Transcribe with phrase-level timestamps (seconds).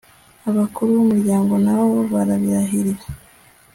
[0.49, 3.03] abakuru b'umuryango na bo barabirahirira